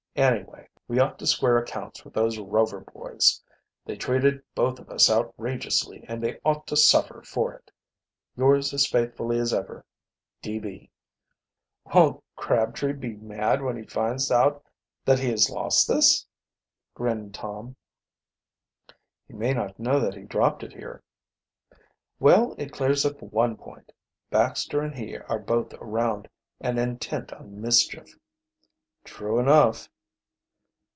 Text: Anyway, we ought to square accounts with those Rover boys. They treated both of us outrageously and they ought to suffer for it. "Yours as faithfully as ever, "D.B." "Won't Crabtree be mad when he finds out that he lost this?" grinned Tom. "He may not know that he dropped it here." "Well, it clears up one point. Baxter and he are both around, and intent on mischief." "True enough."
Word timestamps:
Anyway, 0.13 0.67
we 0.89 0.99
ought 0.99 1.17
to 1.17 1.25
square 1.25 1.57
accounts 1.57 2.03
with 2.03 2.13
those 2.13 2.37
Rover 2.37 2.81
boys. 2.81 3.41
They 3.85 3.95
treated 3.95 4.43
both 4.53 4.77
of 4.77 4.89
us 4.89 5.09
outrageously 5.09 6.03
and 6.05 6.21
they 6.21 6.37
ought 6.43 6.67
to 6.67 6.75
suffer 6.75 7.21
for 7.21 7.53
it. 7.53 7.71
"Yours 8.35 8.73
as 8.73 8.85
faithfully 8.85 9.39
as 9.39 9.53
ever, 9.53 9.85
"D.B." 10.41 10.91
"Won't 11.85 12.21
Crabtree 12.35 12.91
be 12.91 13.13
mad 13.15 13.61
when 13.61 13.77
he 13.77 13.83
finds 13.85 14.29
out 14.29 14.65
that 15.05 15.19
he 15.19 15.33
lost 15.49 15.87
this?" 15.87 16.27
grinned 16.93 17.33
Tom. 17.33 17.77
"He 19.29 19.33
may 19.33 19.53
not 19.53 19.79
know 19.79 20.01
that 20.01 20.15
he 20.15 20.23
dropped 20.23 20.61
it 20.61 20.73
here." 20.73 21.03
"Well, 22.19 22.53
it 22.57 22.73
clears 22.73 23.05
up 23.05 23.21
one 23.21 23.55
point. 23.55 23.93
Baxter 24.29 24.81
and 24.81 24.93
he 24.93 25.17
are 25.17 25.39
both 25.39 25.73
around, 25.75 26.29
and 26.59 26.77
intent 26.77 27.31
on 27.31 27.61
mischief." 27.61 28.19
"True 29.05 29.39
enough." 29.39 29.87